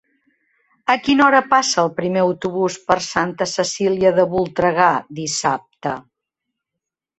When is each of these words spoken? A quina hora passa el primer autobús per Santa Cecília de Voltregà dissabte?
A 0.93 0.95
quina 1.07 1.25
hora 1.25 1.41
passa 1.51 1.83
el 1.83 1.91
primer 1.99 2.23
autobús 2.29 2.79
per 2.89 2.97
Santa 3.09 3.49
Cecília 3.53 4.15
de 4.19 4.27
Voltregà 4.35 4.91
dissabte? 5.23 5.97